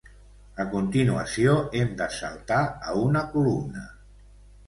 A 0.61 0.63
continuació, 0.69 1.53
hem 1.81 1.91
de 2.01 2.07
saltar 2.17 2.63
a 2.89 2.95
una 3.03 3.23
columna. 3.35 3.87